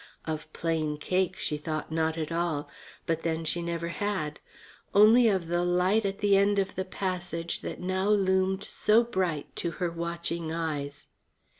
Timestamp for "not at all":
1.91-2.67